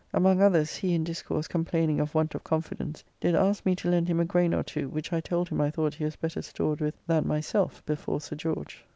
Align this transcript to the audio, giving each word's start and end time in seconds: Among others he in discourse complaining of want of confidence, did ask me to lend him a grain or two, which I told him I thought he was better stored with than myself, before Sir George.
Among 0.15 0.41
others 0.41 0.77
he 0.77 0.95
in 0.95 1.03
discourse 1.03 1.47
complaining 1.47 1.99
of 1.99 2.15
want 2.15 2.33
of 2.33 2.43
confidence, 2.43 3.03
did 3.19 3.35
ask 3.35 3.67
me 3.67 3.75
to 3.75 3.87
lend 3.91 4.07
him 4.07 4.19
a 4.19 4.25
grain 4.25 4.51
or 4.51 4.63
two, 4.63 4.89
which 4.89 5.13
I 5.13 5.21
told 5.21 5.49
him 5.49 5.61
I 5.61 5.69
thought 5.69 5.93
he 5.93 6.05
was 6.05 6.15
better 6.15 6.41
stored 6.41 6.81
with 6.81 6.95
than 7.05 7.27
myself, 7.27 7.85
before 7.85 8.19
Sir 8.19 8.35
George. 8.35 8.83